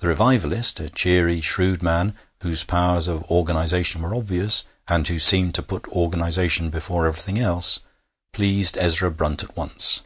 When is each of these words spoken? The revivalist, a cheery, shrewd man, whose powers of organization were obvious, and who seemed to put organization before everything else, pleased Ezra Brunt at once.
The 0.00 0.08
revivalist, 0.08 0.80
a 0.80 0.90
cheery, 0.90 1.40
shrewd 1.40 1.82
man, 1.82 2.14
whose 2.42 2.62
powers 2.62 3.08
of 3.08 3.22
organization 3.30 4.02
were 4.02 4.14
obvious, 4.14 4.64
and 4.86 5.08
who 5.08 5.18
seemed 5.18 5.54
to 5.54 5.62
put 5.62 5.88
organization 5.88 6.68
before 6.68 7.06
everything 7.06 7.38
else, 7.38 7.80
pleased 8.34 8.76
Ezra 8.76 9.10
Brunt 9.10 9.42
at 9.42 9.56
once. 9.56 10.02